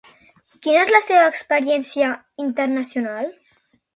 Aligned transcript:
Quina 0.67 0.79
és 0.85 0.93
la 0.93 1.01
seva 1.07 1.27
experiència 1.33 2.09
internacional? 2.47 3.31